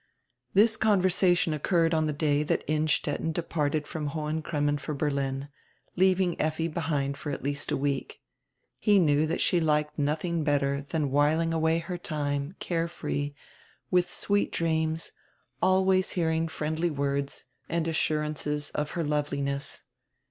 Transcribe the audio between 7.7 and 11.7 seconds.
a week. He knew she liked nothing better than whiling